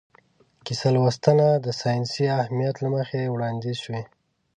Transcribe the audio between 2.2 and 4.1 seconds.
اهمیت له مخې وړاندیز شوې.